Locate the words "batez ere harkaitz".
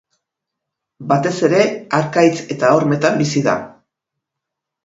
1.11-2.39